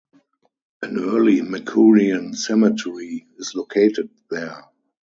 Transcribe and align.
An 0.81 0.97
Early 0.97 1.41
Makurian 1.41 2.35
cemetery 2.35 3.27
is 3.37 3.53
located 3.53 4.09
there. 4.31 4.63